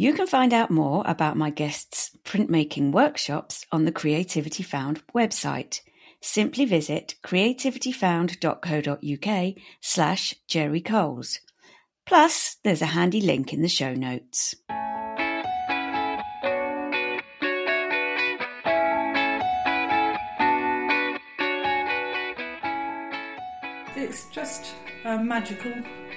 [0.00, 5.80] You can find out more about my guests' printmaking workshops on the Creativity Found website.
[6.20, 11.40] Simply visit creativityfound.co.uk slash Jerry Coles.
[12.06, 14.54] Plus, there's a handy link in the show notes.
[23.96, 25.72] It's just a magical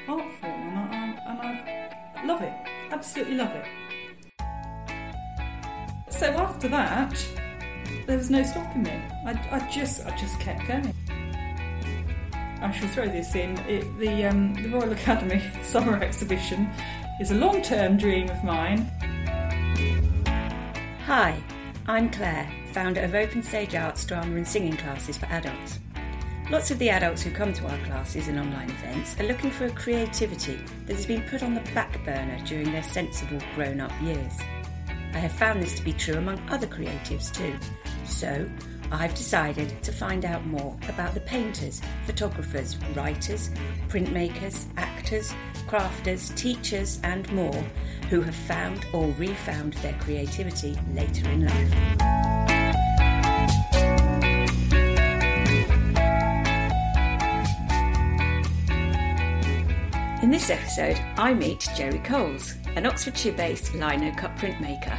[0.08, 2.54] art form, and I, and I love it.
[2.92, 3.66] Absolutely love it.
[6.10, 7.26] So after that,
[8.06, 8.92] there was no stopping me.
[9.26, 10.94] I, I just, I just kept going.
[12.62, 13.58] I shall throw this in.
[13.60, 16.70] It, the, um, the Royal Academy Summer Exhibition
[17.20, 18.80] is a long-term dream of mine.
[21.06, 21.42] Hi,
[21.88, 25.80] I'm Claire, founder of Open Stage Arts drama and singing classes for adults.
[26.52, 29.68] Lots of the adults who come to our classes and online events are looking for
[29.68, 33.92] a creativity that has been put on the back burner during their sensible grown up
[34.02, 34.38] years.
[35.14, 37.56] I have found this to be true among other creatives too.
[38.06, 38.50] So,
[38.92, 43.50] I've decided to find out more about the painters, photographers, writers,
[43.88, 45.34] printmakers, actors,
[45.70, 47.64] crafters, teachers, and more
[48.10, 52.31] who have found or refound their creativity later in life.
[60.32, 64.98] In this episode, I meet Jerry Coles, an Oxfordshire based lino cut printmaker.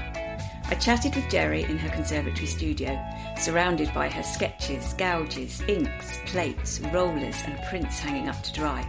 [0.69, 3.03] I chatted with Jerry in her conservatory studio,
[3.39, 8.87] surrounded by her sketches, gouges, inks, plates, rollers, and prints hanging up to dry.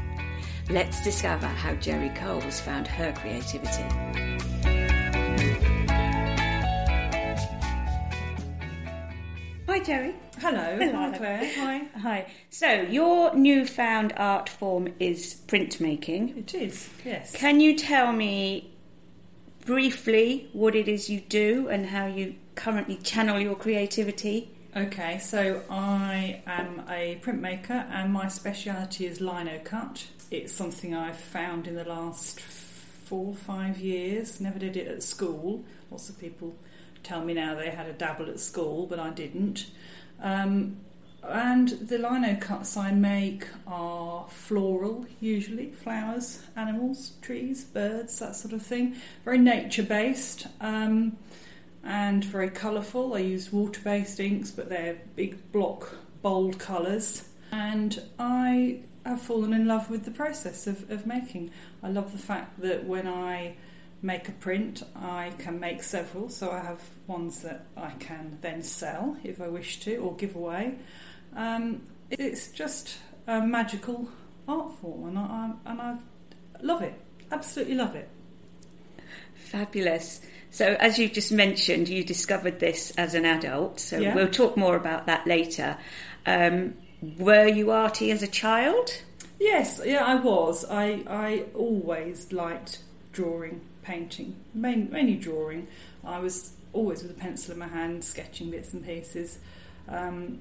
[0.69, 3.85] Let's discover how Jerry Coles found her creativity.
[9.83, 10.15] Jerry.
[10.39, 11.11] Hello, Hello.
[11.11, 11.51] Hi, Claire.
[11.55, 11.81] Hi.
[11.99, 12.31] Hi.
[12.49, 16.37] So, your newfound art form is printmaking.
[16.37, 17.35] It is, yes.
[17.35, 18.73] Can you tell me
[19.65, 24.49] briefly what it is you do and how you currently channel your creativity?
[24.75, 30.07] Okay, so I am a printmaker and my speciality is lino cut.
[30.31, 34.39] It's something I've found in the last four or five years.
[34.39, 35.65] Never did it at school.
[35.91, 36.55] Lots of people
[37.03, 39.67] tell me now they had a dabble at school, but I didn't.
[40.21, 40.77] Um,
[41.23, 48.53] and the lino cuts I make are floral, usually flowers, animals, trees, birds, that sort
[48.53, 48.95] of thing.
[49.23, 50.47] Very nature based.
[50.59, 51.17] Um,
[51.83, 53.13] and very colourful.
[53.13, 57.27] I use water based inks, but they're big block, bold colours.
[57.51, 61.51] And I have fallen in love with the process of, of making.
[61.81, 63.55] I love the fact that when I
[64.03, 68.61] make a print, I can make several, so I have ones that I can then
[68.61, 70.75] sell if I wish to or give away.
[71.35, 71.81] Um,
[72.11, 72.97] it's just
[73.27, 74.09] a magical
[74.47, 75.97] art form, and I, and I
[76.61, 76.93] love it.
[77.31, 78.09] Absolutely love it.
[79.35, 80.21] Fabulous.
[80.51, 84.13] So, as you've just mentioned, you discovered this as an adult, so Yeah.
[84.13, 85.77] we'll talk more about that later.
[86.25, 86.75] Um,
[87.17, 88.89] were you arty as a child?
[89.39, 90.63] Yes, yeah, I was.
[90.69, 92.79] I I always liked
[93.11, 95.67] drawing, painting, main, mainly drawing.
[96.03, 99.39] I was always with a pencil in my hand, sketching bits and pieces.
[99.87, 100.39] Um,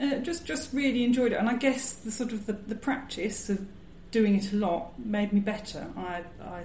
[0.00, 3.48] uh, just just really enjoyed it, and I guess the sort of the, the practice
[3.50, 3.66] of
[4.10, 5.86] doing it a lot made me better.
[5.96, 6.64] I, I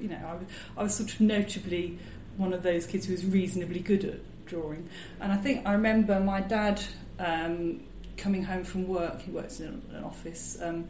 [0.00, 0.46] you know, I, was-
[0.78, 1.98] I was sort of notably
[2.36, 4.88] one of those kids who was reasonably good at drawing,
[5.20, 6.80] and I think I remember my dad.
[7.18, 7.80] Um,
[8.16, 10.86] coming home from work, he works in an office, um,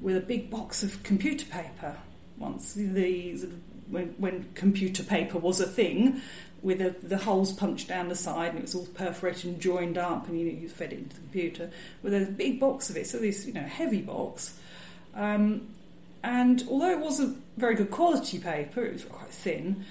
[0.00, 1.94] with a big box of computer paper.
[2.38, 3.58] Once the sort of,
[3.90, 6.20] when, when computer paper was a thing,
[6.62, 9.96] with the, the holes punched down the side, and it was all perforated and joined
[9.96, 11.70] up, and you, know, you fed it into the computer
[12.02, 13.06] with a big box of it.
[13.06, 14.58] So this, you know, heavy box.
[15.14, 15.68] Um,
[16.22, 19.84] and although it wasn't very good quality paper, it was quite thin.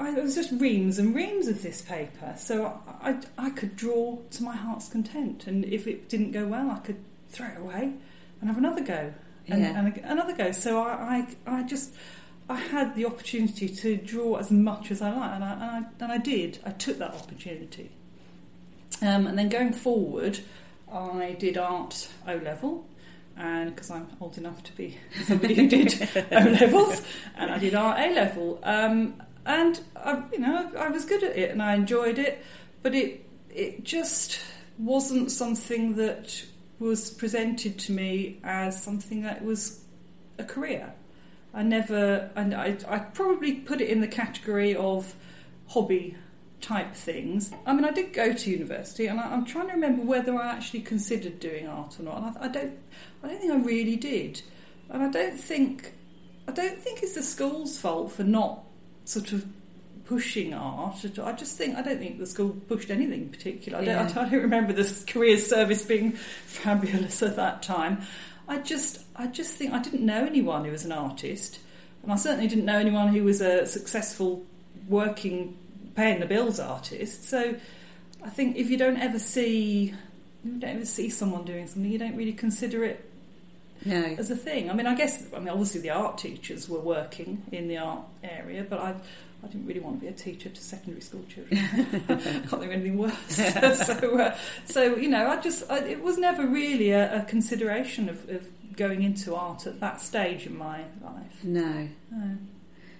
[0.00, 3.76] I, there was just reams and reams of this paper, so I, I, I could
[3.76, 5.46] draw to my heart's content.
[5.46, 7.92] And if it didn't go well, I could throw it away
[8.40, 9.14] and have another go,
[9.46, 9.78] and, Yeah.
[9.78, 10.50] and another go.
[10.50, 11.94] So I, I, I just
[12.48, 16.04] I had the opportunity to draw as much as I liked, and I, and I,
[16.04, 16.58] and I did.
[16.64, 17.90] I took that opportunity.
[19.02, 20.38] Um, and then going forward,
[20.90, 22.86] I did art O level,
[23.36, 27.02] and because I'm old enough to be somebody who did O levels,
[27.36, 31.36] and I did art A level, um, and I, you know I was good at
[31.36, 32.44] it and I enjoyed it,
[32.82, 34.40] but it it just
[34.78, 36.44] wasn't something that
[36.78, 39.80] was presented to me as something that was
[40.38, 40.92] a career.
[41.56, 45.14] I never, and I, I probably put it in the category of
[45.68, 46.14] hobby
[46.60, 47.50] type things.
[47.64, 50.52] I mean, I did go to university, and I, I'm trying to remember whether I
[50.52, 52.18] actually considered doing art or not.
[52.18, 52.78] And I, I don't,
[53.24, 54.42] I don't think I really did,
[54.90, 55.94] and I don't think,
[56.46, 58.62] I don't think it's the school's fault for not
[59.06, 59.46] sort of
[60.04, 61.04] pushing art.
[61.18, 63.78] I just think I don't think the school pushed anything in particular.
[63.78, 64.22] I don't, Yeah.
[64.22, 68.02] I don't remember the career service being fabulous at that time.
[68.46, 71.58] I just I just think I didn't know anyone who was an artist,
[72.02, 74.44] and I certainly didn't know anyone who was a successful
[74.88, 75.56] working
[75.94, 77.24] paying the bills artist.
[77.24, 77.56] So
[78.22, 79.94] I think if you don't ever see
[80.44, 83.04] you don't ever see someone doing something, you don't really consider it
[83.84, 83.96] No.
[84.18, 84.70] as a thing.
[84.70, 88.02] I mean, I guess I mean obviously the art teachers were working in the art
[88.22, 88.94] area, but I
[89.44, 91.58] I didn't really want to be a teacher to secondary school children.
[92.08, 93.14] I can't think of anything worse.
[93.86, 94.36] so uh,
[94.66, 98.46] so you know, I just I, it was never really a, a consideration of, of
[98.76, 101.42] going into art at that stage in my life.
[101.42, 101.88] No.
[102.10, 102.36] No.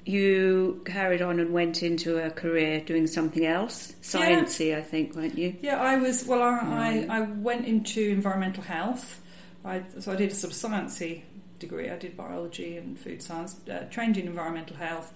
[0.05, 5.37] You carried on and went into a career doing something else, sciencey, I think, weren't
[5.37, 5.57] you?
[5.61, 6.25] Yeah, I was.
[6.25, 7.07] Well, I, Right.
[7.11, 9.21] I, I went into environmental health.
[9.65, 11.23] I, so I did a sort of sciencey
[11.59, 11.91] degree.
[11.91, 13.57] I did biology and food science.
[13.69, 15.13] Uh, trained in environmental health.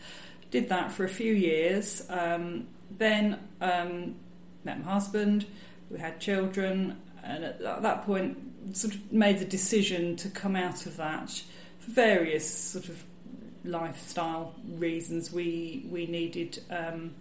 [0.51, 2.05] Did that for a few years.
[2.11, 2.67] Um,
[2.99, 4.17] then um,
[4.65, 5.47] met my husband.
[5.89, 10.87] We had children, and at that point, sort of made the decision to come out
[10.87, 11.43] of that
[11.79, 13.03] for various sort of
[13.65, 15.33] lifestyle reasons.
[15.33, 16.63] We we needed.
[16.71, 17.15] Um,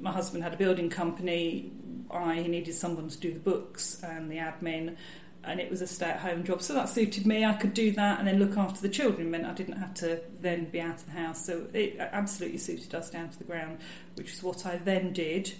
[0.00, 1.70] my husband had a building company.
[2.10, 4.96] I needed someone to do the books and the admin,
[5.44, 7.44] and it was a stay-at-home job, so that suited me.
[7.44, 9.28] I could do that and then look after the children.
[9.28, 12.58] It meant I didn't have to then be out of the house, so it absolutely
[12.58, 13.78] suited us down to the ground,
[14.16, 15.52] which is what I then did.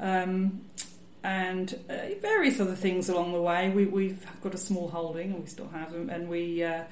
[0.00, 0.62] Um,
[1.24, 3.70] and uh, various other things along the way.
[3.70, 6.62] We, we've got a small holding, and we still have them, and we.
[6.62, 6.84] Uh,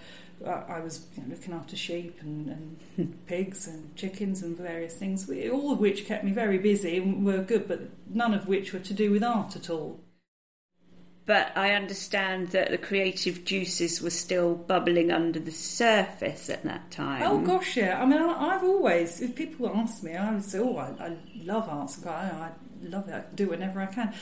[0.47, 4.95] I I was you know, looking after sheep and, and pigs and chickens and various
[4.95, 8.73] things, all of which kept me very busy and were good, but none of which
[8.73, 10.01] were to do with art at all.
[11.27, 16.91] But I understand that the creative juices were still bubbling under the surface at that
[16.91, 17.23] time.
[17.23, 18.03] Oh gosh, yeah.
[18.03, 21.17] I mean, I, I've always, if people ask me, I would say, "Oh, I, I
[21.45, 22.31] love art supply.
[22.33, 22.51] I
[22.83, 23.15] love it.
[23.15, 24.15] I do whenever I can."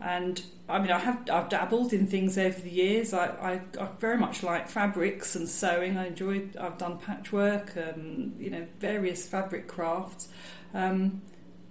[0.00, 3.14] And I mean, I have I've dabbled in things over the years.
[3.14, 5.96] I, I, I very much like fabrics and sewing.
[5.96, 6.48] I enjoy.
[6.60, 10.28] I've done patchwork, um, you know, various fabric crafts,
[10.74, 11.22] um,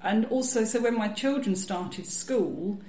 [0.01, 2.79] and also so when my children started school.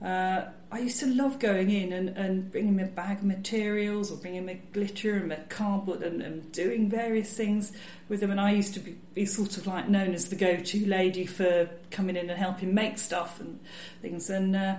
[0.00, 4.16] Uh, I used to love going in and, and bringing a bag of materials or
[4.16, 7.72] bringing me glitter and my cardboard and, and doing various things
[8.08, 8.30] with them.
[8.30, 11.26] And I used to be, be sort of like known as the go to lady
[11.26, 13.60] for coming in and helping make stuff and
[14.00, 14.30] things.
[14.30, 14.76] And uh,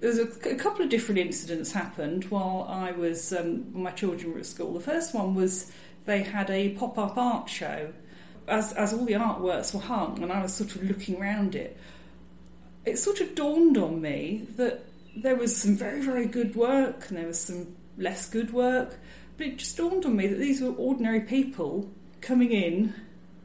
[0.00, 4.34] there was a, a couple of different incidents happened while I was, um, my children
[4.34, 4.74] were at school.
[4.74, 5.72] The first one was
[6.04, 7.94] they had a pop up art show.
[8.46, 11.78] As, as all the artworks were hung, and I was sort of looking around it,
[12.84, 14.84] it sort of dawned on me that
[15.16, 18.98] there was some very, very good work and there was some less good work.
[19.36, 22.94] But it just dawned on me that these were ordinary people coming in,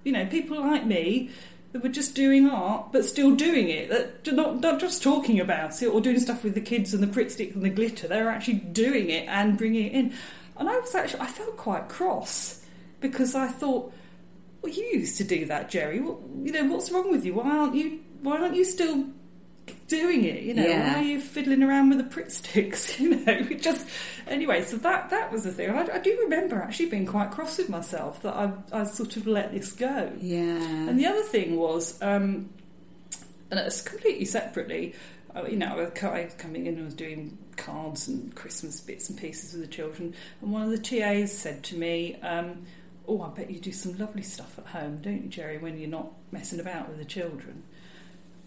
[0.03, 1.29] you know, people like me
[1.71, 3.89] that were just doing art but still doing it.
[3.89, 7.07] That not, not just talking about it or doing stuff with the kids and the
[7.07, 8.07] Pritt stick and the glitter.
[8.07, 10.13] They were actually doing it and bringing it in.
[10.57, 12.65] And I was actually, I felt quite cross
[12.99, 13.93] because I thought,
[14.61, 15.99] well, you used to do that, Jerry.
[15.99, 17.35] What, you know, what's wrong with you?
[17.35, 17.99] Why aren't you?
[18.21, 19.05] Why aren't you still
[19.87, 20.43] doing it?
[20.43, 20.93] You know, Yeah.
[20.93, 22.99] why are you fiddling around with the Pritt sticks?
[22.99, 23.87] You know, just
[24.27, 24.63] anyway.
[24.63, 25.69] So that that was the thing.
[25.69, 29.27] I, I do remember actually being quite cross with myself that I I sort of
[29.27, 30.11] let this go.
[30.19, 30.87] Yeah.
[30.89, 32.49] And the other thing was, um,
[33.51, 34.93] and it's completely separately.
[35.35, 38.79] uh, You know, I was I was coming in and was doing cards and Christmas
[38.81, 42.65] bits and pieces with the children, and one of the TAs said to me, um,
[43.07, 45.57] "Oh, I bet you do some lovely stuff at home, don't you, Jerry?
[45.57, 47.63] When you're not messing about with the children."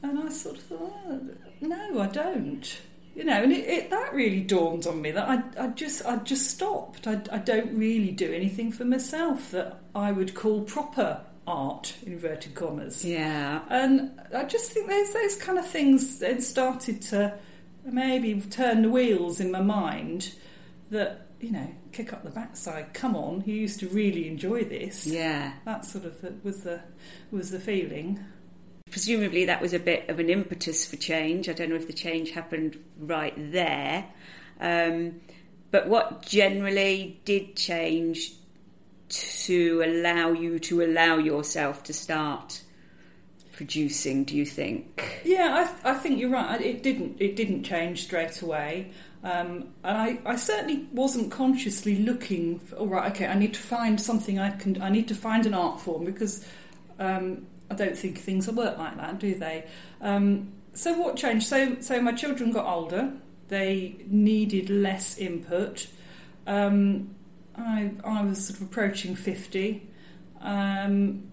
[0.02, 1.20] And I sort of thought, oh,
[1.60, 2.80] "No, I don't."
[3.14, 6.16] You know, and it, it, that really dawned on me that I, I just, I
[6.18, 7.06] just stopped.
[7.08, 12.54] I, I don't really do anything for myself that I would call proper art, inverted
[12.54, 13.04] commas.
[13.04, 13.62] yeah.
[13.68, 17.34] And I just think those those kind of things then started to
[17.84, 20.34] maybe turn the wheels in my mind
[20.90, 22.94] that you know kick up the backside.
[22.94, 25.06] Come on, you used to really enjoy this.
[25.06, 25.52] Yeah.
[25.64, 26.80] That sort of was the
[27.32, 28.20] was the feeling.
[28.90, 31.48] Presumably that was a bit of an impetus for change.
[31.48, 34.06] I don't know if the change happened right there.
[34.60, 35.20] Um,
[35.70, 38.32] but what generally did change
[39.08, 42.62] to allow you to allow yourself to start
[43.52, 45.20] producing, do you think?
[45.24, 46.60] Yeah, I, I think you're right.
[46.60, 48.90] It didn't it didn't change straight away.
[49.22, 52.58] Um, and I, I certainly wasn't consciously looking.
[52.60, 54.80] For, All right, okay, I need to find something I can.
[54.80, 56.46] I need to find an art form because
[56.98, 59.64] um, I don't think things will work like that, do they?
[60.00, 61.46] Um, so what changed?
[61.46, 63.12] So so my children got older.
[63.48, 65.86] They needed less input.
[66.46, 67.14] Um,
[67.56, 69.88] I I was sort of approaching fifty.
[70.40, 71.24] Um,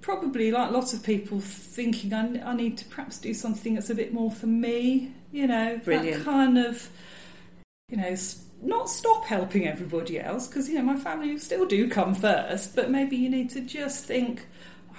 [0.00, 3.94] probably like lots of people thinking I, I need to perhaps do something that's a
[3.94, 5.12] bit more for me.
[5.32, 6.18] You know, Brilliant.
[6.18, 6.88] that kind of
[7.88, 8.16] you know.
[8.62, 12.90] Not stop helping everybody else because you know my family still do come first, but
[12.90, 14.46] maybe you need to just think,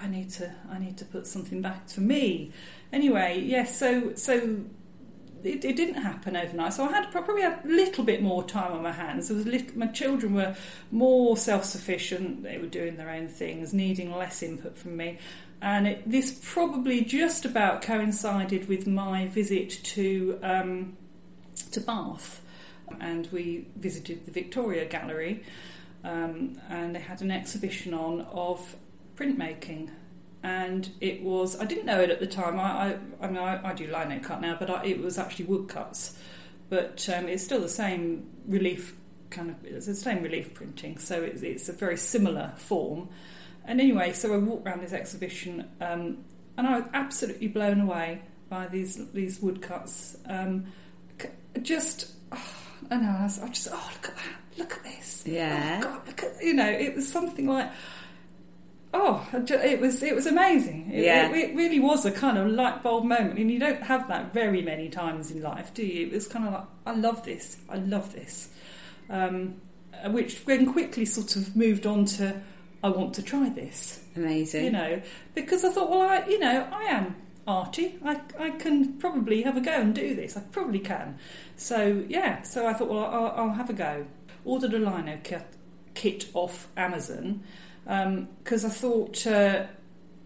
[0.01, 2.51] I need to, I need to put something back for me.
[2.91, 3.77] Anyway, yes.
[3.77, 4.61] so so
[5.43, 6.73] it, it didn't happen overnight.
[6.73, 9.29] So I had probably a little bit more time on my hands.
[9.29, 10.55] Was little, my children were
[10.91, 12.43] more self-sufficient.
[12.43, 15.19] They were doing their own things, needing less input from me.
[15.61, 20.97] And it, this probably just about coincided with my visit to um,
[21.71, 22.41] to Bath,
[22.99, 25.43] and we visited the Victoria Gallery,
[26.03, 28.75] um, and they had an exhibition on of
[29.15, 29.89] printmaking
[30.43, 32.59] and it was I didn't know it at the time.
[32.59, 32.63] I
[32.93, 36.17] I, I mean I, I do lino cut now, but I, it was actually woodcuts.
[36.69, 38.95] But um, it's still the same relief
[39.29, 43.09] kind of it's the same relief printing, so it's, it's a very similar form.
[43.65, 46.23] And anyway, so I walked around this exhibition, um,
[46.57, 50.17] and I was absolutely blown away by these these woodcuts.
[50.25, 50.65] Um,
[51.61, 52.53] just oh,
[52.89, 55.81] I know I, was, I just oh look at that, look at this, Yeah.
[55.81, 57.69] oh God, look at you know it was something like
[58.93, 60.91] oh it was it was amazing.
[60.91, 61.29] It, Yeah.
[61.29, 64.33] it, it really was a kind of light bulb moment and you don't have that
[64.33, 66.07] very many times in life do you?
[66.07, 67.57] It was kind of like I love this.
[67.69, 68.49] I love this.
[69.09, 69.55] Um,
[70.07, 72.41] which then quickly sort of moved on to
[72.83, 74.03] I want to try this.
[74.15, 74.65] Amazing.
[74.65, 75.01] you know
[75.35, 77.15] because I thought well I you know I am
[77.47, 77.97] arty.
[78.03, 80.35] I, I can probably have a go and do this.
[80.37, 81.17] I probably can.
[81.55, 84.05] So yeah so I thought well I'll, I'll have a go.
[84.43, 85.45] Ordered a lino kit,
[85.93, 87.43] kit off Amazon
[87.85, 89.65] because I thought uh,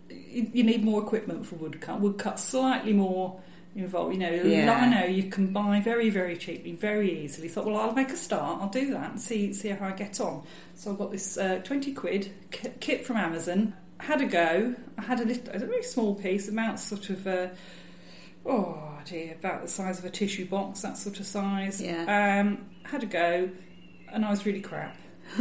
[0.09, 3.39] you, you need more equipment for woodcut woodcut slightly more
[3.75, 4.85] involved you know Yeah.
[4.85, 8.61] lino you can buy very very cheaply very easily thought well I'll make a start
[8.61, 10.43] I'll do that and see see how I get on
[10.75, 14.75] so I got this uh, 20 quid ki- kit from Amazon had a go.
[14.97, 17.47] I had a little, a very small piece, about sort of, uh,
[18.45, 21.81] oh dear, about the size of a tissue box, that sort of size.
[21.81, 22.41] Yeah.
[22.41, 23.49] Um, had a go,
[24.11, 24.97] and I was really crap.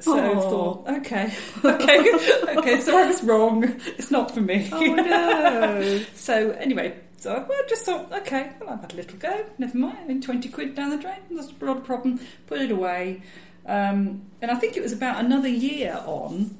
[0.00, 1.32] So I thought, okay,
[1.64, 2.12] okay,
[2.56, 3.64] okay, so I was wrong.
[3.98, 4.68] It's not for me.
[4.72, 6.04] Oh no.
[6.14, 9.44] So anyway, so I well, just thought, okay, well, I've had a little go.
[9.58, 9.98] Never mind.
[10.00, 11.16] I mean, twenty quid down the drain.
[11.30, 12.20] That's not a problem.
[12.46, 13.22] Put it away.
[13.66, 16.56] Um, and I think it was about another year on.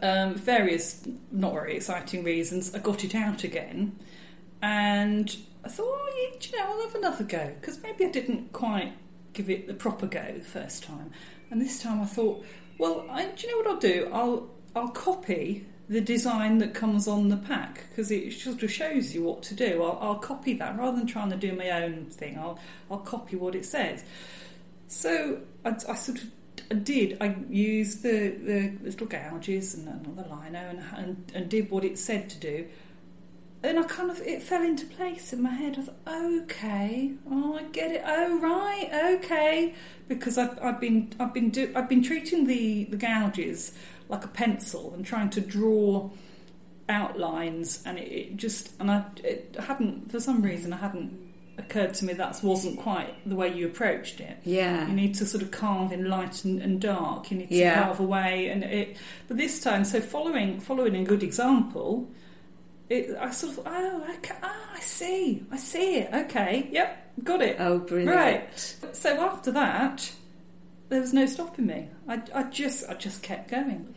[0.00, 1.02] Um, various
[1.32, 3.98] not very exciting reasons, I got it out again,
[4.62, 8.92] and I thought, oh, you know, I'll have another go because maybe I didn't quite
[9.32, 11.10] give it the proper go the first time,
[11.52, 12.44] and this time I thought,
[12.78, 14.10] well, I, do you know what I'll do?
[14.12, 19.14] I'll I'll copy the design that comes on the pack because it sort of shows
[19.14, 19.82] you what to do.
[19.82, 22.38] I'll, I'll copy that rather than trying to do my own thing.
[22.38, 22.58] I'll
[22.90, 24.02] I'll copy what it says.
[24.88, 26.30] So I, I sort of
[26.70, 27.18] I did.
[27.20, 31.98] I used the, the little gouges and the lino and, and and did what it
[31.98, 32.66] said to do.
[33.64, 35.78] And I kind of it fell into place in my head.
[35.78, 35.96] I thought,
[36.42, 38.02] okay, oh, I get it.
[38.04, 39.74] Oh, right, okay.
[40.08, 43.72] Because I've, I've been I've been do, I've been treating the the gouges
[44.08, 46.10] like a pencil and trying to draw
[46.88, 51.18] outlines, and it, it just and I it hadn't for some reason I hadn't
[51.58, 54.38] occurred to me that wasn't quite the way you approached it.
[54.44, 54.86] Yeah.
[54.88, 57.30] You need to sort of carve in light and, and dark.
[57.30, 57.84] You need to Yeah.
[57.84, 58.96] carve away, and it.
[59.28, 62.10] But this time, so following following a good example,
[62.88, 66.12] it, I sort of oh, okay, ah, I see, I see it.
[66.12, 67.56] Okay, yep, got it.
[67.58, 68.14] Oh, brilliant.
[68.14, 68.76] Right.
[68.92, 70.12] So after that,
[70.88, 71.88] there was no stopping me.
[72.06, 73.94] I, I just I just kept going.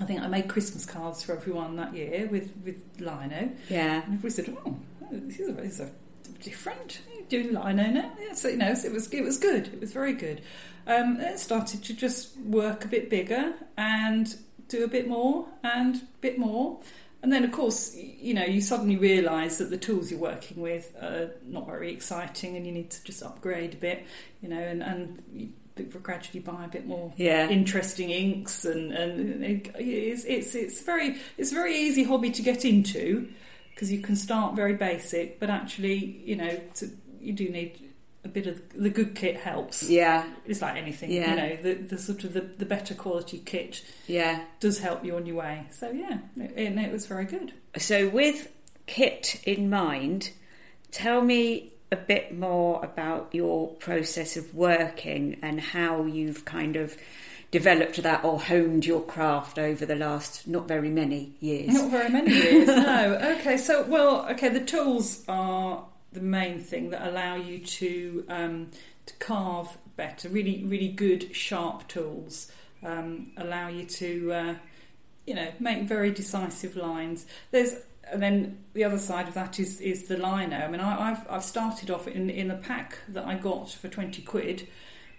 [0.00, 3.50] I think I made Christmas cards for everyone that year with with lino.
[3.68, 4.02] Yeah.
[4.02, 4.76] And everybody said, "Oh,
[5.10, 5.90] these are, these are
[6.42, 7.00] different.
[7.12, 9.68] You're doing lino now." Yeah, so you know, so it was it was good.
[9.68, 10.42] It was very good.
[10.86, 14.34] Um, it started to just work a bit bigger and
[14.68, 16.80] do a bit more and a bit more.
[17.22, 20.94] And then, of course, you know, you suddenly realise that the tools you're working with
[21.02, 24.06] are not very exciting, and you need to just upgrade a bit.
[24.40, 25.48] You know, and and you
[26.02, 27.48] gradually buy a bit more Yeah.
[27.48, 32.64] interesting inks and and it's it's it's very it's a very easy hobby to get
[32.64, 33.28] into
[33.70, 37.78] because you can start very basic but actually you know to, you do need
[38.28, 40.24] a bit of the good kit helps Yeah.
[40.46, 41.30] it's like anything Yeah.
[41.30, 44.44] you know the, the sort of the, the better quality kit Yeah.
[44.60, 48.08] does help you on your way so yeah it, and it was very good So,
[48.08, 48.48] with
[48.86, 50.30] kit in mind,
[50.90, 56.96] tell me a bit more about your process of working and how you've kind of
[57.50, 61.72] developed that or honed your craft over the last not very many years.
[61.74, 63.18] Not very many years, no.
[63.40, 65.84] Okay, so well, okay, the tools are
[66.18, 68.70] the main thing that allow you to um,
[69.06, 70.28] to carve better.
[70.28, 72.50] Really, really good sharp tools
[72.82, 74.32] um, allow you to.
[74.32, 74.54] Uh,
[75.26, 77.26] you know, make very decisive lines.
[77.50, 77.74] There's
[78.10, 80.56] and then the other side of that is is the lino.
[80.56, 83.88] I mean, I, have I've started off in in a pack that I got for
[83.88, 84.66] twenty quid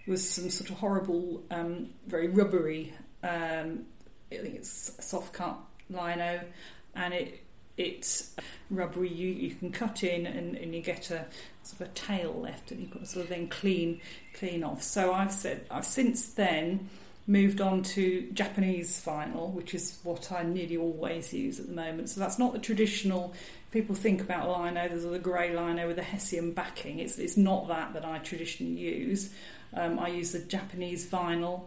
[0.08, 2.92] was some sort of horrible, um, very rubbery.
[3.22, 3.86] Um,
[4.32, 6.40] I think it's soft cut lino,
[6.96, 7.44] and it
[7.80, 8.34] it's
[8.70, 9.08] rubbery.
[9.08, 11.26] You you can cut in and, and you get a
[11.62, 14.00] sort of a tail left, and you've got to sort of then clean
[14.34, 14.82] clean off.
[14.82, 16.88] So I've said I've since then
[17.26, 22.08] moved on to Japanese vinyl, which is what I nearly always use at the moment.
[22.08, 23.34] So that's not the traditional.
[23.70, 24.88] People think about lino.
[24.88, 26.98] There's the grey lino with the hessian backing.
[26.98, 29.30] It's it's not that that I traditionally use.
[29.72, 31.62] Um, I use the Japanese vinyl,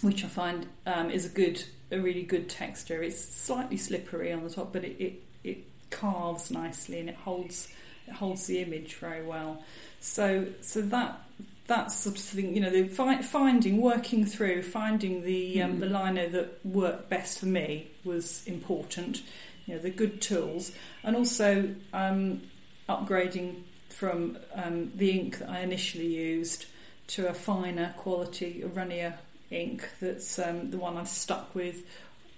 [0.00, 3.02] which I find um, is a good, a really good texture.
[3.02, 7.68] It's slightly slippery on the top, but it, it, it carves nicely and it holds
[8.06, 9.62] it holds the image very well.
[10.00, 11.20] So so that
[11.68, 15.80] that sort of thing, you know, the fi- finding, working through, finding the um, mm.
[15.80, 19.22] the lino that worked best for me was important.
[19.66, 20.72] You know, the good tools,
[21.04, 22.42] and also um,
[22.88, 26.66] upgrading from um, the ink that I initially used
[27.08, 29.18] to a finer quality, a runnier
[29.50, 29.86] ink.
[30.00, 31.84] That's um, the one I've stuck with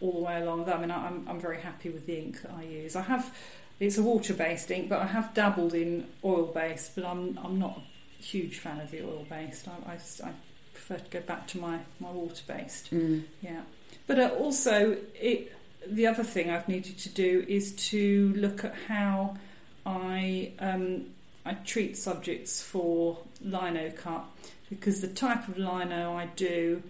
[0.01, 0.69] all the way along.
[0.69, 2.97] I mean, I'm I'm very happy with the ink that I use.
[2.97, 3.35] I have
[3.79, 7.59] it's a water based ink, but I have dabbled in oil based, but I'm I'm
[7.59, 9.69] not a huge fan of the oil based.
[9.69, 10.33] I, I, I
[10.75, 12.93] prefer to go back to my my water based.
[12.93, 13.25] Mm.
[13.41, 13.63] Yeah,
[14.07, 15.57] but uh, also it.
[15.87, 19.39] The other thing I've needed to do is to look at how
[19.87, 21.07] I um,
[21.45, 24.25] I treat subjects for lino cut
[24.69, 26.83] because the type of lino I do,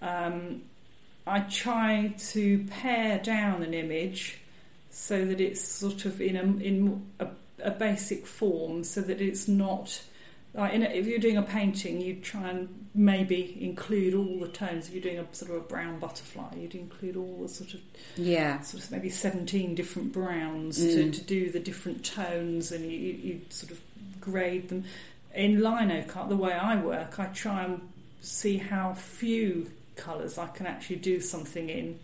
[0.00, 0.62] um,
[1.26, 4.38] I try to pare down an image
[4.90, 7.28] so that it's sort of in a in a,
[7.62, 10.02] a basic form, so that it's not.
[10.52, 14.88] Like a, if you're doing a painting, you'd try and maybe include all the tones.
[14.88, 17.80] If you're doing a sort of a brown butterfly, you'd include all the sort of
[18.16, 20.94] yeah, sort of maybe seventeen different browns Mm.
[20.94, 23.80] to, to do the different tones, and you, you you sort of
[24.20, 24.84] grade them
[25.34, 27.80] in lino cut, the way I work, I try and
[28.20, 31.98] see how few colours I can actually do something in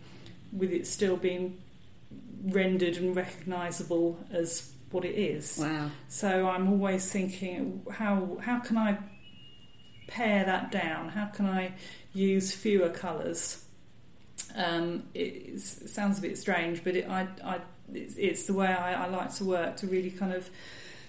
[0.53, 1.57] with it still being
[2.45, 5.57] rendered and recognisable as what it is.
[5.59, 5.89] Wow.
[6.07, 8.97] So I'm always thinking, how how can I
[10.07, 11.09] pare that down?
[11.09, 11.73] How can I
[12.13, 13.63] use fewer colours?
[14.55, 15.19] Um, it,
[15.55, 17.59] it sounds a bit strange, but it, I, I,
[17.93, 20.49] it's, it's the way I, I like to work to really kind of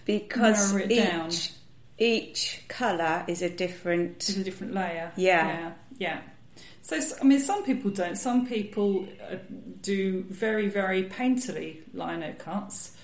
[0.05, 1.31] Because narrow it each down.
[1.98, 4.29] each colour is a It's different.
[4.29, 5.12] a different layer.
[5.16, 5.46] Yeah.
[5.46, 6.20] yeah, yeah.
[6.88, 8.16] So I mean, some people don't.
[8.16, 9.37] Some people uh,
[9.83, 12.96] do very, very painterly lino cuts.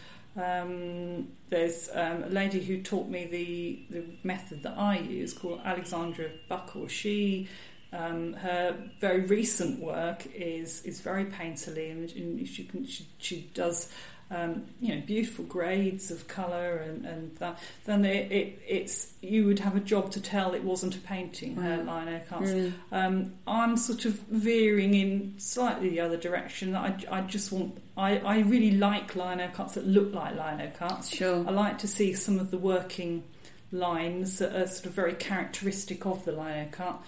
[0.43, 5.61] Um, there's um, a lady who taught me the the method that I use called
[5.67, 6.89] Alexandra Buckle.
[6.89, 7.47] She
[7.93, 13.51] um, her very recent work is is very painterly, and, and she can she, she
[13.53, 13.93] does
[14.31, 17.59] um, you know beautiful grades of colour and, and that.
[17.85, 21.57] Then it, it it's you would have a job to tell it wasn't a painting.
[21.57, 22.01] Wow.
[22.01, 22.51] lino cuts.
[22.51, 22.73] Mm.
[22.93, 26.75] Um, I'm sort of veering in slightly the other direction.
[26.75, 31.15] I, I just want I, I really like lino cuts that look like lino cuts.
[31.15, 31.47] Sure.
[31.47, 33.25] I like to see some of the working
[33.71, 37.03] lines that are sort of very characteristic of the lino cut.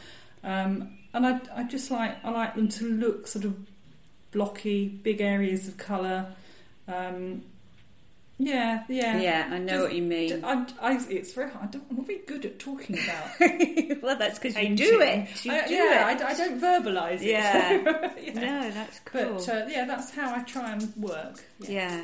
[0.45, 3.57] Um, and I, I just like I like them to look sort of
[4.33, 6.27] blocky, big areas of colour.
[6.89, 7.43] Um,
[8.39, 9.19] yeah, yeah.
[9.19, 10.45] Yeah, I know Just- what you mean.
[10.45, 11.69] I, I, it's very hard.
[11.69, 13.31] I don't, I'm not very good at talking about
[14.03, 15.45] well, that's because you do it.
[15.45, 16.21] You I- do yeah, it.
[16.23, 17.29] I, I don't verbalise it.
[17.31, 18.11] Yeah.
[18.23, 18.33] Yeah.
[18.35, 19.35] No, that's cool.
[19.37, 21.43] But uh, yeah, that's how I try and work.
[21.61, 22.03] yeah.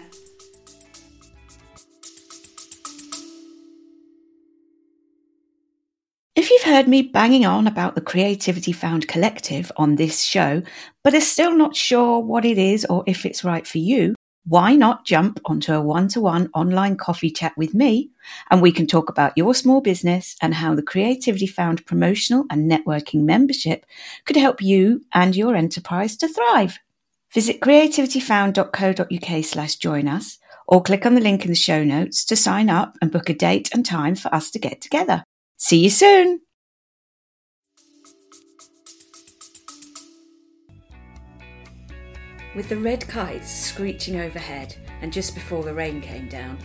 [6.34, 10.62] If you've heard me banging on about the Creativity Found Collective on this show,
[11.04, 14.14] but are still not sure what it is or if it's right for you,
[14.44, 18.10] why not jump onto a one to one online coffee chat with me
[18.50, 22.70] and we can talk about your small business and how the Creativity Found promotional and
[22.70, 23.86] networking membership
[24.24, 26.78] could help you and your enterprise to thrive.
[27.32, 32.36] Visit creativityfound.co.uk slash join us or click on the link in the show notes to
[32.36, 35.24] sign up and book a date and time for us to get together.
[35.56, 36.40] See you soon.
[42.54, 46.58] With the red kites screeching overhead and just before the rain came down,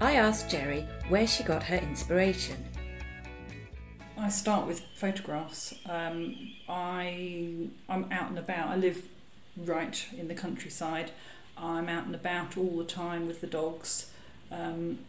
[0.00, 2.64] I asked Jerry where she got her inspiration.
[4.16, 5.74] I start with photographs.
[5.86, 6.34] Um,
[6.66, 8.68] I I'm out and about.
[8.68, 9.06] I live
[9.58, 11.10] right in the countryside.
[11.58, 14.10] I'm out and about all the time with the dogs.
[14.50, 15.00] Um,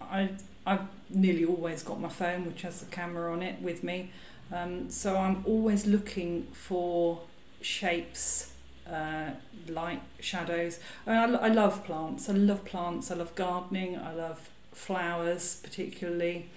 [0.00, 0.30] I
[0.66, 4.10] I've nearly always got my phone, which has the camera on it, with me.
[4.50, 7.20] Um, so I'm always looking for
[7.60, 8.52] shapes
[8.90, 9.30] uh,
[9.68, 10.78] light shadows.
[11.06, 12.28] I, mean, I, I love plants.
[12.28, 13.10] I love plants.
[13.10, 13.98] I love gardening.
[13.98, 16.48] I love flowers, particularly.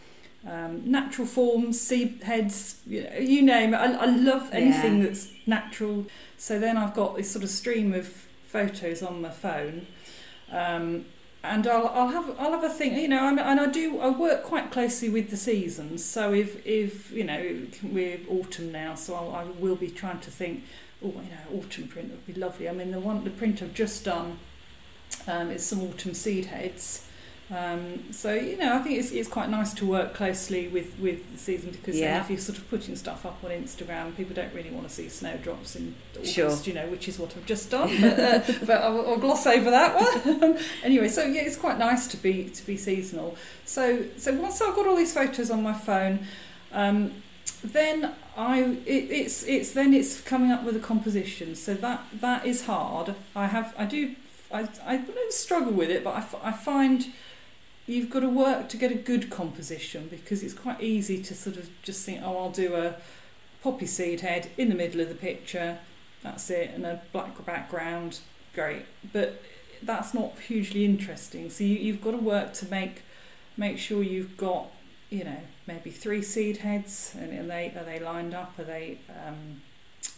[0.47, 3.77] Um, natural forms, seed heads, you, know, you name it.
[3.77, 5.07] I, I love anything Yeah.
[5.07, 6.05] that's natural.
[6.37, 8.07] So then I've got this sort of stream of
[8.47, 9.85] photos on my phone,
[10.49, 11.05] um,
[11.43, 12.95] and I'll, I'll have I'll have a think.
[12.95, 16.05] You know, and, and I do I work quite closely with the seasons.
[16.05, 20.31] So if if you know we're autumn now, so I'll, I will be trying to
[20.31, 20.63] think.
[21.03, 22.67] Oh, you know, autumn print would be lovely.
[22.67, 24.37] I mean, the one the print I've just done
[25.27, 27.05] um, is some autumn seed heads.
[27.51, 31.31] Um, so you know, I think it's, it's quite nice to work closely with, with
[31.31, 32.21] the season because Yeah.
[32.21, 35.09] if you're sort of putting stuff up on Instagram, people don't really want to see
[35.09, 36.51] snowdrops in August, Sure.
[36.65, 37.89] you know, which is what I've just done.
[37.99, 40.59] But, uh, but I'll, I'll gloss over that one.
[40.83, 43.35] anyway, so yeah, it's quite nice to be to be seasonal.
[43.65, 46.27] So so once I've got all these photos on my phone,
[46.71, 47.13] um,
[47.63, 51.55] then I it, it's it's then it's coming up with a composition.
[51.55, 53.15] So that that is hard.
[53.35, 54.15] I have I do
[54.51, 57.07] I I don't struggle with it, but I, I find
[57.85, 61.57] you've got to work to get a good composition because it's quite easy to sort
[61.57, 62.95] of just think, oh, I'll do a
[63.63, 65.79] poppy seed head in the middle of the picture.
[66.21, 68.19] That's it, and a black background.
[68.53, 69.41] Great, but
[69.81, 71.49] that's not hugely interesting.
[71.49, 73.03] So you, you've got to work to make
[73.57, 74.67] make sure you've got
[75.09, 78.57] you know maybe three seed heads, and, and they are they lined up?
[78.59, 79.61] Are they um,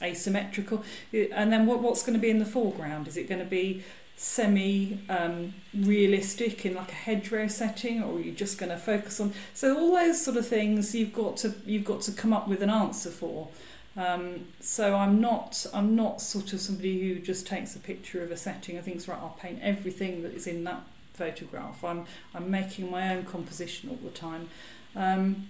[0.02, 0.84] asymmetrical?
[1.14, 3.08] And then what what's going to be in the foreground?
[3.08, 3.84] Is it going to be
[4.16, 9.20] semi um, realistic in like a hedgerow setting, or are you just going to focus
[9.20, 9.34] on?
[9.54, 12.62] So all those sort of things you've got to you've got to come up with
[12.64, 13.50] an answer for.
[13.98, 18.32] Um, so I'm not I'm not sort of somebody who just takes a picture of
[18.32, 20.84] a setting and thinks right I'll paint everything that is in that
[21.14, 21.84] photograph.
[21.84, 24.50] I'm I'm making my own composition all the time.
[24.96, 25.48] Um,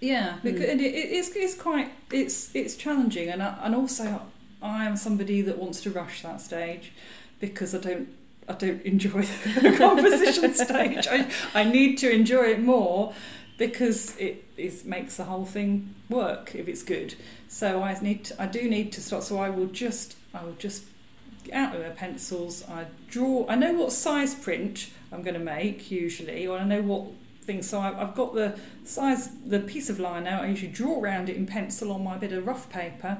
[0.00, 0.70] yeah, because Mm.
[0.72, 4.22] and it, it's it's quite it's it's challenging, and I, and also
[4.62, 6.92] I am somebody that wants to rush that stage
[7.38, 8.08] because I don't
[8.48, 9.22] I don't enjoy
[9.60, 11.06] the composition stage.
[11.10, 13.12] I I need to enjoy it more
[13.58, 17.14] because it is makes the whole thing work if it's good.
[17.48, 19.22] So I need to, I do need to stop.
[19.22, 20.84] So I will just I will just
[21.44, 22.64] get out with my pencils.
[22.70, 23.44] I draw.
[23.50, 27.04] I know what size print I'm going to make usually, or I know what
[27.42, 27.68] things.
[27.68, 30.42] So I, I've got the size, the piece of line lino.
[30.42, 33.18] I usually draw around it in pencil on my bit of rough paper,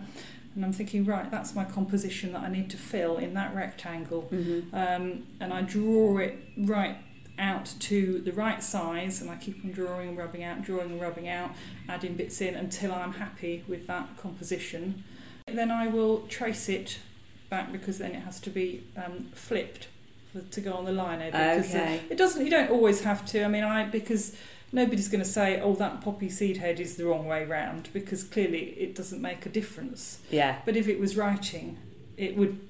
[0.55, 4.29] and I'm thinking, right, that's my composition that I need to fill in that rectangle
[4.31, 4.75] Mm-hmm.
[4.75, 6.97] um, and I draw it right
[7.39, 11.01] out to the right size and I keep on drawing and rubbing out, drawing and
[11.01, 11.53] rubbing out,
[11.89, 15.03] adding bits in until I'm happy with that composition.
[15.47, 16.99] Then I will trace it
[17.49, 19.89] back because then it has to be um, flipped
[20.51, 21.27] to go on the lino.
[21.27, 22.01] Because uh, Okay.
[22.11, 22.45] it doesn't.
[22.45, 23.45] You don't always have to.
[23.45, 24.37] I mean, I because
[24.73, 28.23] nobody's going to say, "Oh, that poppy seed head is the wrong way round," because
[28.25, 30.21] clearly it doesn't make a difference.
[30.31, 30.59] Yeah.
[30.65, 31.79] But if it was writing,
[32.17, 32.61] it would,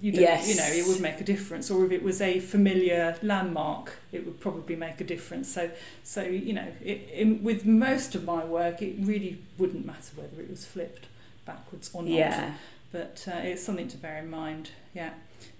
[0.00, 0.48] you, Yes.
[0.48, 1.70] you know, it would make a difference.
[1.70, 5.48] Or if it was a familiar landmark, it would probably make a difference.
[5.52, 5.70] So,
[6.02, 10.40] so you know, it, in, with most of my work, it really wouldn't matter whether
[10.42, 11.06] it was flipped
[11.46, 12.10] backwards or not.
[12.10, 12.54] Yeah.
[12.92, 14.70] But uh, it's something to bear in mind.
[14.94, 15.10] Yeah.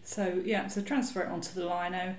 [0.07, 2.15] So yeah, so transfer it onto the lino.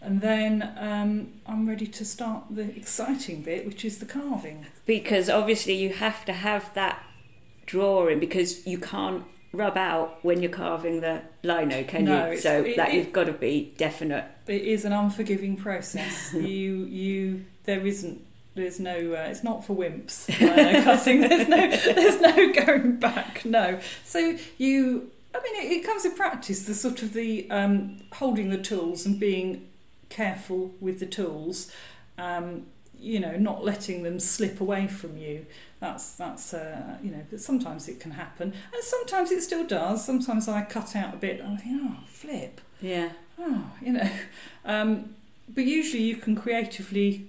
[0.00, 4.66] And then um, I'm ready to start the exciting bit, which is the carving.
[4.84, 7.00] Because obviously you have to have that
[7.66, 12.36] drawing because you can't rub out when you're carving the lino, can No, you?
[12.38, 14.24] So it- that it- you've got to be definite.
[14.48, 16.32] It is an unforgiving process.
[16.34, 18.20] you, you, there isn't,
[18.56, 20.28] there's no, uh, it's not for wimps.
[20.40, 21.20] Lino cutting.
[21.20, 23.44] There's no, there's no going back.
[23.44, 23.78] No.
[24.04, 26.64] So you, I mean, it, it comes in practice.
[26.66, 29.68] The sort of the um, holding the tools and being
[30.08, 31.72] careful with the tools.
[32.18, 32.66] Um,
[32.98, 35.46] you know, not letting them slip away from you.
[35.80, 37.22] That's that's uh, you know.
[37.30, 40.04] But sometimes it can happen, and sometimes it still does.
[40.04, 41.40] Sometimes I cut out a bit.
[41.40, 43.10] and I think, oh, flip Yeah.
[43.38, 44.10] oh, you know.
[44.64, 45.16] Um,
[45.48, 47.26] but usually you can creatively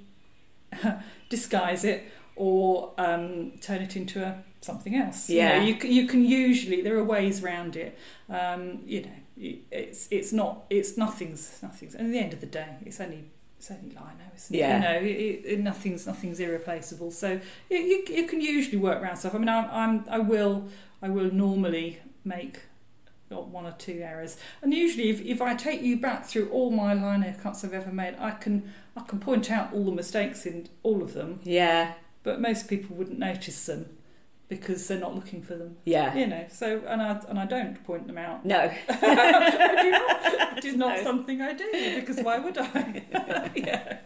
[1.30, 2.04] disguise it
[2.36, 5.30] or um, turn it into a, something else.
[5.30, 5.62] You know, Yeah.
[5.64, 7.98] you, you can usually there are ways around it.
[8.30, 11.96] Um, you know, it's it's not it's nothing's nothing's.
[11.96, 13.26] And at the end of the day, it's only
[13.58, 14.60] it's only lino, isn't it?
[14.60, 14.76] Yeah.
[14.78, 17.12] You know, it, it, nothing's nothing's irreplaceable.
[17.12, 19.36] So you, you, you can usually work around stuff.
[19.36, 20.68] I mean, I'm, I'm I will
[21.02, 22.60] I will normally make
[23.30, 24.38] one or two errors.
[24.62, 27.92] And usually, if, if I take you back through all my lino cuts I've ever
[27.92, 31.40] made, I can I can point out all the mistakes in all of them.
[31.44, 31.94] Yeah.
[32.22, 33.98] But most people wouldn't notice them
[34.50, 35.78] because they're not looking for them.
[35.86, 36.14] Yeah.
[36.16, 36.46] You know.
[36.52, 38.46] So and I and I don't point them out.
[38.46, 38.72] No.
[38.90, 40.58] I do not.
[40.58, 41.04] It is not No.
[41.04, 43.04] something I do because why would I?
[43.56, 43.98] yeah.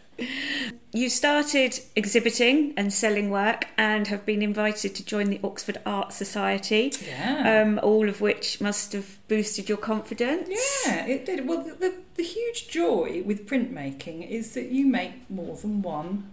[0.93, 6.13] you started exhibiting and selling work and have been invited to join the Oxford Art
[6.13, 6.91] Society.
[7.05, 7.61] Yeah.
[7.61, 10.49] Um, all of which must have boosted your confidence.
[10.85, 11.47] Yeah, it did.
[11.47, 16.29] Well, the, the, the huge joy with printmaking is that you make more than one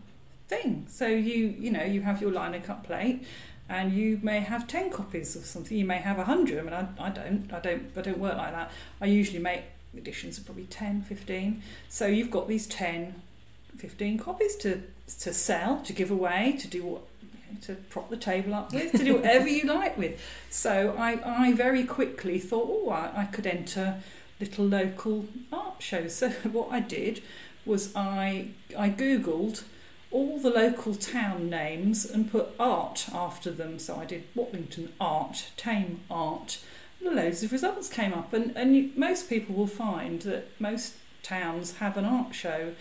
[0.49, 0.87] thing.
[0.89, 3.25] So you, you know, you have your lino cut plate,
[3.69, 5.77] and you may have ten copies of something.
[5.77, 6.59] You may have a hundred.
[6.59, 8.71] I mean, I, I don't, I don't, I don't work like that.
[9.01, 9.63] I usually make
[9.97, 11.63] editions of probably 10, 15.
[11.89, 13.23] So you've got these 10,
[13.77, 14.83] 15 copies to
[15.21, 17.03] to sell, to give away, to do what
[17.63, 20.21] to prop the table up with, to do whatever you like with.
[20.51, 24.01] So I, I very quickly thought, oh, I, I could enter
[24.41, 26.15] little local art shows.
[26.19, 27.23] So what I did
[27.65, 29.65] was I I googled
[30.15, 33.79] all the local town names and put art after them.
[33.81, 36.61] So I did Watlington art, Thame art.
[37.03, 41.77] Loads of results came up, and and you, most people will find that most towns
[41.79, 42.73] have an art show.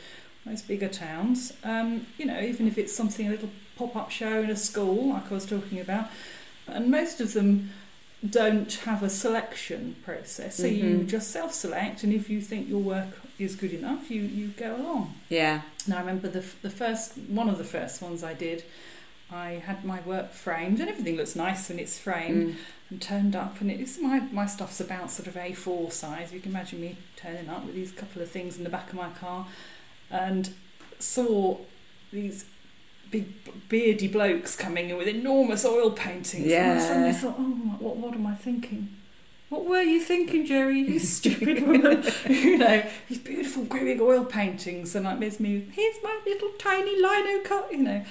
[0.46, 4.50] Most bigger towns, um, you know, even if it's something a little pop-up show in
[4.50, 6.08] a school, like I was talking about,
[6.68, 7.72] and most of them
[8.30, 10.56] don't have a selection process.
[10.56, 11.08] So you Mhm.
[11.10, 15.16] just self-select, and if you think your work is good enough, you you go along.
[15.30, 15.62] Yeah.
[15.88, 18.64] Now I remember the the first one of the first ones I did.
[19.32, 22.56] I had my work framed, and everything looks nice when it's framed Mm.
[22.92, 23.60] and turned up.
[23.62, 26.32] And it's my my stuff's about sort of A4 size.
[26.32, 28.96] You can imagine me turning up with these couple of things in the back of
[28.96, 29.48] my car,
[30.10, 30.52] and
[31.00, 31.58] saw
[32.12, 32.46] these
[33.14, 33.26] big
[33.70, 36.52] beardy blokes coming in with enormous oil paintings.
[36.52, 37.14] And I suddenly Yeah.
[37.22, 38.82] thought, oh, my- what what am I thinking?
[39.50, 40.80] What were you thinking, Jerry?
[40.80, 42.04] You stupid woman.
[42.28, 45.52] you know, these beautiful, big oil paintings, and like there's me.
[45.80, 47.66] Here's my little tiny lino cut.
[47.72, 48.02] You know,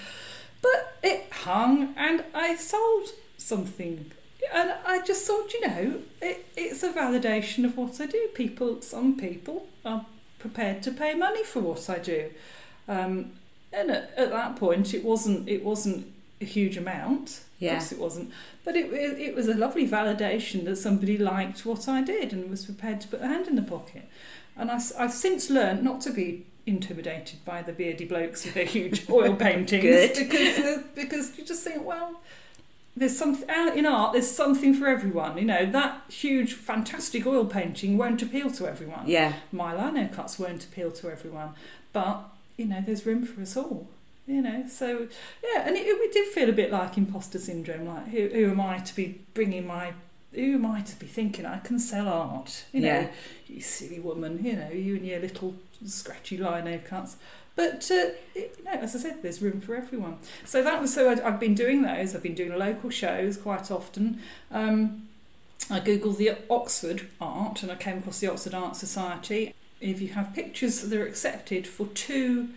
[0.66, 3.06] but it hung, and I sold
[3.38, 4.12] something,
[4.54, 5.84] and I just thought, you know,
[6.20, 8.22] it, it's a validation of what I do.
[8.42, 10.06] People, some people are
[10.38, 12.30] prepared to pay money for what I do,
[12.86, 13.32] um,
[13.72, 15.48] and at, at that point, it wasn't.
[15.48, 16.06] It wasn't
[16.40, 17.42] a huge amount.
[17.58, 17.72] Yeah.
[17.72, 18.32] Of course, it wasn't.
[18.64, 22.50] But it, it, it was a lovely validation that somebody liked what I did and
[22.50, 24.08] was prepared to put a hand in the pocket.
[24.56, 28.64] And I, have since learned not to be intimidated by the beardy blokes with their
[28.64, 30.14] huge oil paintings Good.
[30.18, 32.20] because uh, because you just think, well,
[32.96, 34.12] there's something in art.
[34.12, 35.38] There's something for everyone.
[35.38, 39.04] You know that huge, fantastic oil painting won't appeal to everyone.
[39.06, 39.34] Yeah.
[39.50, 41.54] My lino cuts won't appeal to everyone,
[41.92, 43.88] but you know there's room for us all.
[44.26, 45.08] You know, so
[45.42, 47.86] yeah, and it, it did feel a bit like imposter syndrome.
[47.86, 49.94] Like, who, who am I to be bringing my?
[50.32, 52.64] Who am I to be thinking I can sell art?
[52.72, 53.08] You know, Yeah.
[53.48, 54.42] you silly woman.
[54.44, 57.16] You know, you and your little scratchy lino cuts.
[57.56, 60.18] But uh, it, you know, as I said, there's room for everyone.
[60.44, 62.14] So that was so I'd, I've been doing those.
[62.14, 64.20] I've been doing local shows quite often.
[64.52, 65.08] Um,
[65.68, 69.52] I googled the Oxford art, and I came across the Oxford Art Society.
[69.82, 72.50] If you have pictures that are accepted for two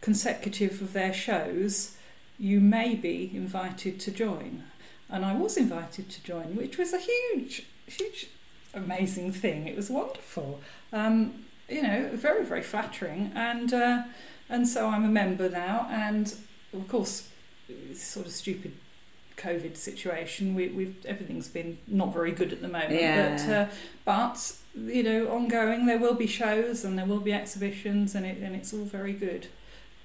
[0.00, 1.96] consecutive of their shows,
[2.38, 4.64] you may be invited to join.
[5.08, 8.28] And I was invited to join, which was a huge, huge,
[8.74, 9.68] amazing thing.
[9.68, 10.60] It was wonderful.
[10.92, 13.30] Um, you know, very, very flattering.
[13.34, 14.02] And uh,
[14.48, 15.86] and so I'm a member now.
[15.88, 16.34] And
[16.72, 17.28] of course,
[17.68, 18.72] it's sort of stupid
[19.42, 20.54] COVID situation.
[20.54, 22.92] We, we've everything's been not very good at the moment.
[22.92, 23.36] Yeah.
[23.36, 23.66] But uh,
[24.04, 28.38] but you know, ongoing there will be shows and there will be exhibitions, and it
[28.38, 29.48] and it's all very good.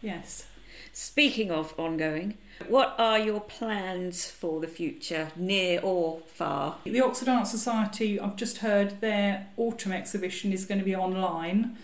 [0.02, 0.45] Yes.
[0.93, 6.78] Speaking of ongoing, what are your plans for the future, near or far?
[6.86, 11.78] The Oxford Art Society, I've just heard their autumn exhibition is going to be online.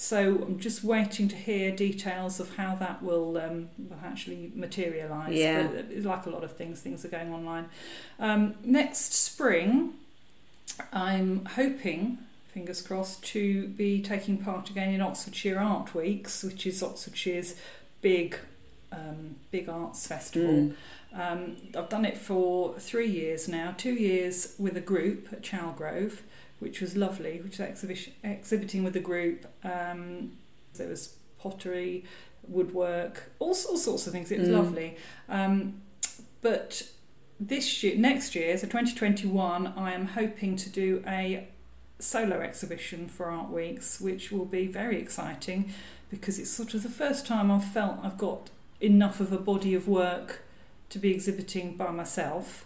[0.00, 5.34] So I'm just waiting to hear details of how that will, um, will actually materialise.
[5.34, 5.66] Yeah.
[5.66, 7.66] But like a lot of things, things are going online.
[8.20, 9.94] Um, next spring,
[10.92, 16.80] I'm hoping, fingers crossed, to be taking part again in Oxfordshire Art Weeks, which is
[16.80, 17.56] Oxfordshire's
[18.00, 18.38] big,
[18.92, 20.52] um, big arts festival.
[20.52, 20.74] Mm.
[21.12, 26.18] Um, I've done it for three years now, two years with a group at Chalgrove,
[26.58, 29.46] which was lovely, which was exhibition, exhibiting with a group.
[29.64, 30.32] Um,
[30.74, 32.04] there was pottery,
[32.46, 34.30] woodwork, all, all sorts of things.
[34.30, 34.52] It was Mm.
[34.52, 34.96] lovely.
[35.28, 35.82] Um,
[36.40, 36.88] but
[37.40, 41.46] this year, next year, so 2021, I am hoping to do a
[42.00, 45.72] solo exhibition for Art Weeks, which will be very exciting
[46.10, 49.74] because it's sort of the first time I've felt I've got enough of a body
[49.74, 50.42] of work
[50.90, 52.64] to be exhibiting by myself.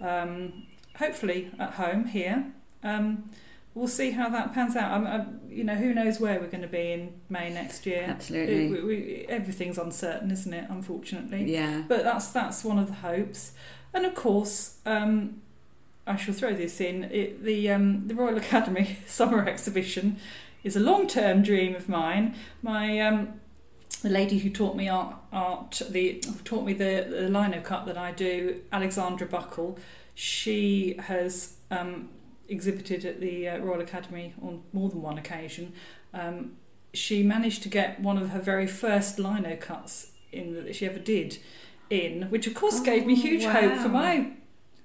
[0.00, 0.64] Um,
[0.96, 2.52] hopefully at home here.
[2.82, 3.30] Um,
[3.74, 4.92] we'll see how that pans out.
[4.92, 8.04] I'm, i you know, who knows where we're going to be in May next year.
[8.08, 8.66] Absolutely.
[8.66, 10.66] It- we- we- everything's uncertain, isn't it?
[10.70, 11.44] Unfortunately.
[11.52, 11.82] Yeah.
[11.88, 13.52] But that's that's one of the hopes,
[13.92, 15.42] and of course, um,
[16.06, 17.04] I shall throw this in.
[17.04, 20.16] It, the um, the Royal Academy Summer Exhibition
[20.62, 22.34] is a long term dream of mine.
[22.62, 23.40] My um,
[24.02, 27.98] the lady who taught me art, art the taught me the, the lino cut that
[27.98, 29.78] I do, Alexandra Buckle.
[30.14, 32.08] She has um,
[32.50, 35.72] exhibited at the uh, Royal Academy on more than one occasion.
[36.12, 36.56] Um,
[36.92, 40.98] she managed to get one of her very first lino cuts in that she ever
[40.98, 41.38] did
[41.88, 43.52] in, which of course oh, gave me oh, huge wow.
[43.52, 44.32] hope for my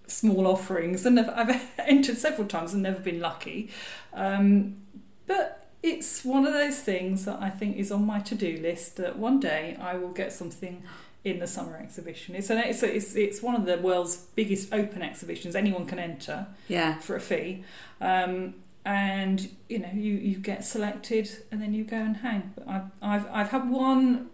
[0.07, 1.05] small offerings.
[1.05, 3.69] And I've, I've entered several times and never been lucky.
[4.13, 4.77] Um,
[5.25, 8.97] but it's one of those things that I think is on my to do list
[8.97, 10.83] that one day I will get something
[11.25, 12.35] in the summer exhibition.
[12.35, 15.55] It's an it's it's, it's one of the world's biggest open exhibitions.
[15.55, 16.47] Anyone can enter.
[16.67, 16.99] Yeah.
[16.99, 17.65] For a fee.
[17.99, 18.53] Um,
[18.85, 22.53] and you know you, you get selected and then you go and hang.
[22.67, 24.29] I've I've, I've had one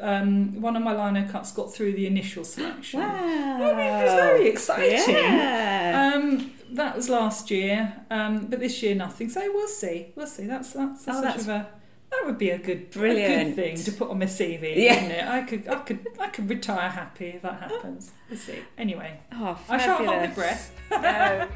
[0.00, 2.98] um, one of my lino cuts got through the initial selection.
[2.98, 5.14] Wow, it was very exciting.
[5.14, 6.12] Yeah.
[6.14, 9.28] Um, that was last year, um, but this year nothing.
[9.28, 10.08] So we'll see.
[10.16, 10.46] We'll see.
[10.46, 11.42] That's that's, that's oh, sort that's...
[11.42, 11.68] of a
[12.12, 13.42] that would be a good, Brilliant.
[13.42, 14.94] A good thing to put on my CV, yeah.
[14.94, 15.24] wouldn't it?
[15.24, 18.12] I could, I could, I could retire happy if that happens.
[18.30, 18.60] We'll see.
[18.78, 20.74] Anyway, oh, I shan't hold my breath.
[20.90, 21.48] no.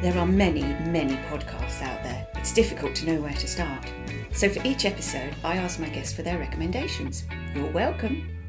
[0.00, 2.26] There are many, many podcasts out there.
[2.36, 3.84] It's difficult to know where to start.
[4.32, 7.24] So for each episode, I ask my guests for their recommendations.
[7.54, 8.39] You're welcome.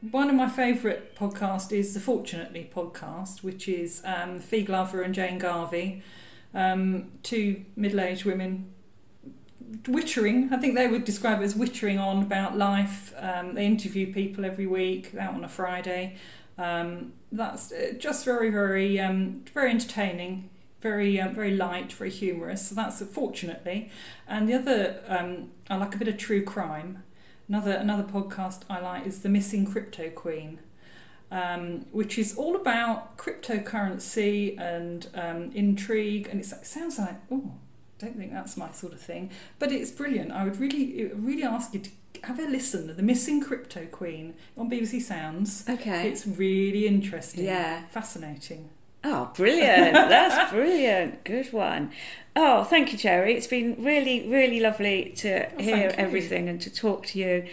[0.00, 5.14] One of my favourite podcasts is the Fortunately podcast, which is um, Fi Glover and
[5.14, 6.02] Jane Garvey,
[6.54, 8.72] um, two middle-aged women
[9.82, 10.50] wittering.
[10.52, 13.12] I think they would describe it as wittering on about life.
[13.18, 16.16] Um, they interview people every week out on a Friday.
[16.56, 20.48] Um, that's uh, just very, very, um, very entertaining,
[20.80, 22.70] very, uh, very light, very humorous.
[22.70, 23.90] So that's fortunately.
[24.26, 27.02] And the other, um, I like a bit of true crime.
[27.50, 30.60] Another, another podcast I like is the Missing Crypto Queen.
[31.32, 37.52] Um, which is all about cryptocurrency and um, intrigue, and it sounds like oh,
[37.98, 40.32] don't think that's my sort of thing, but it's brilliant.
[40.32, 41.90] I would really, really ask you to
[42.24, 45.64] have a listen to The Missing Crypto Queen on BBC Sounds.
[45.68, 46.08] Okay.
[46.08, 47.44] It's really interesting.
[47.44, 47.82] Yeah.
[47.90, 48.70] Fascinating.
[49.02, 49.94] Oh, brilliant.
[49.94, 51.24] That's brilliant.
[51.24, 51.90] Good one.
[52.36, 53.34] Oh, thank you, Jerry.
[53.34, 57.46] It's been really, really lovely to oh, hear everything and to talk to you,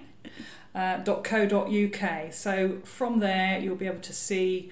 [0.74, 2.32] uh, .co.uk.
[2.32, 4.70] So from there you'll be able to see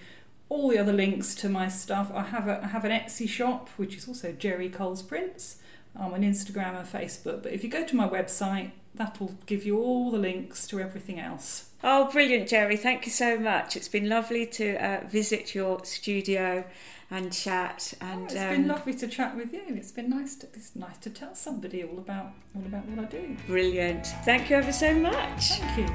[0.49, 2.11] all the other links to my stuff.
[2.15, 5.57] I have a I have an Etsy shop which is also Jerry Coles Prints.
[5.99, 7.43] I'm on Instagram and Facebook.
[7.43, 11.18] But if you go to my website, that'll give you all the links to everything
[11.18, 11.70] else.
[11.83, 12.76] Oh, brilliant, Jerry.
[12.76, 13.74] Thank you so much.
[13.76, 16.64] It's been lovely to uh, visit your studio
[17.11, 17.94] and chat.
[18.00, 19.62] And oh, it's um, been lovely to chat with you.
[19.68, 23.09] It's been nice to it's nice to tell somebody all about all about what I
[23.09, 23.37] do.
[23.46, 24.07] Brilliant.
[24.24, 25.48] Thank you ever so much.
[25.48, 25.87] Thank you.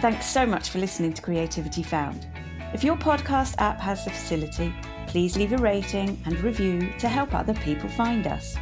[0.00, 2.28] Thanks so much for listening to Creativity Found.
[2.72, 4.74] If your podcast app has the facility,
[5.06, 8.56] please leave a rating and review to help other people find us.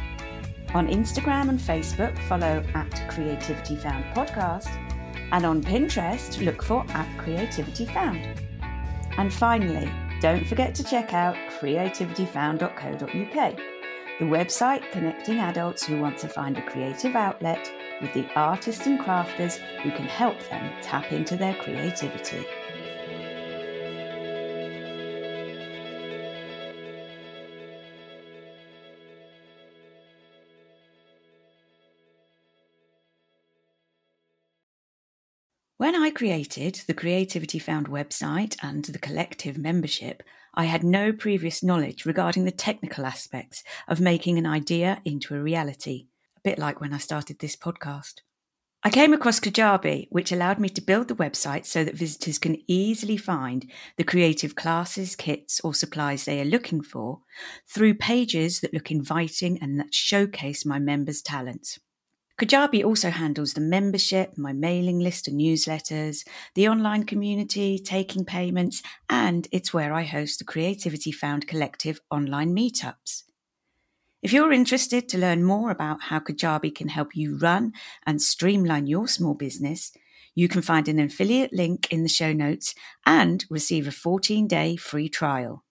[0.73, 4.69] On Instagram and Facebook, follow at Creativity Found Podcast.
[5.31, 8.41] And on Pinterest, look for at Creativity Found.
[9.17, 9.87] And finally,
[10.19, 13.57] don't forget to check out creativityfound.co.uk,
[14.19, 18.99] the website connecting adults who want to find a creative outlet with the artists and
[18.99, 22.43] crafters who can help them tap into their creativity.
[36.13, 40.23] Created the Creativity Found website and the collective membership,
[40.53, 45.41] I had no previous knowledge regarding the technical aspects of making an idea into a
[45.41, 48.21] reality, a bit like when I started this podcast.
[48.85, 52.57] I came across Kajabi, which allowed me to build the website so that visitors can
[52.67, 57.21] easily find the creative classes, kits, or supplies they are looking for
[57.67, 61.79] through pages that look inviting and that showcase my members' talents.
[62.39, 68.81] Kajabi also handles the membership, my mailing list and newsletters, the online community, taking payments,
[69.07, 73.23] and it's where I host the Creativity Found Collective online meetups.
[74.23, 77.73] If you're interested to learn more about how Kajabi can help you run
[78.05, 79.91] and streamline your small business,
[80.33, 82.73] you can find an affiliate link in the show notes
[83.05, 85.63] and receive a 14 day free trial.